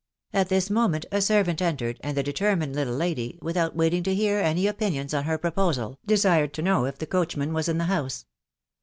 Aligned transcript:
At 0.33 0.49
this 0.49 0.71
moment 0.71 1.05
a 1.11 1.21
servant 1.21 1.61
entered 1.61 1.99
and 2.01 2.17
the 2.17 2.23
determined 2.23 2.75
little 2.75 2.95
lady, 2.95 3.37
without 3.39 3.75
waiting 3.75 4.01
to 4.01 4.15
hear 4.15 4.39
any 4.39 4.65
opinions 4.65 5.13
on 5.13 5.25
her 5.25 5.37
proposal, 5.37 5.99
desired 6.07 6.55
to 6.55 6.63
know 6.63 6.85
if 6.85 6.97
the 6.97 7.05
coachman 7.05 7.53
was 7.53 7.69
in 7.69 7.77
the 7.77 7.83
house. 7.83 8.25